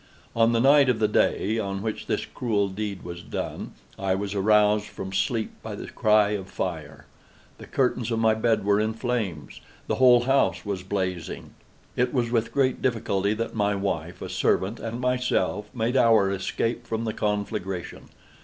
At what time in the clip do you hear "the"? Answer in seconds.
0.51-0.59, 0.97-1.07, 5.75-5.89, 7.59-7.67, 9.85-9.97, 17.03-17.13